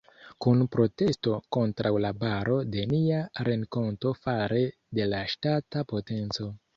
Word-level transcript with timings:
Kun 0.43 0.61
protesto 0.75 1.33
kontraŭ 1.57 1.91
la 2.05 2.09
baro 2.23 2.55
de 2.75 2.85
nia 2.93 3.19
renkonto 3.49 4.15
fare 4.23 4.63
de 5.01 5.07
la 5.13 5.21
ŝtata 5.35 5.85
potenco. 5.93 6.49